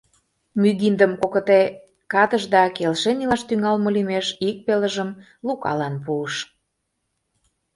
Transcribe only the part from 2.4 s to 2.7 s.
да